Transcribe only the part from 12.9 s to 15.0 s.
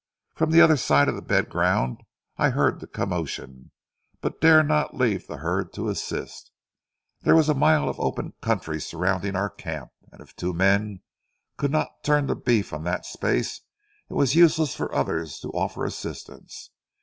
space, it was useless for